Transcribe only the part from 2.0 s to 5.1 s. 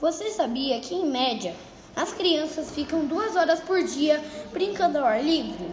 crianças ficam duas horas por dia brincando ao